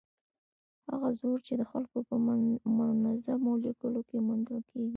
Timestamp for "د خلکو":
1.57-1.97